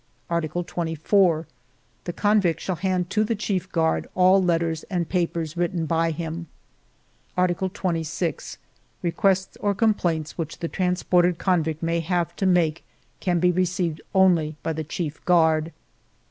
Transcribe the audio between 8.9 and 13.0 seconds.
Requests or complaints which the transported convict may have to make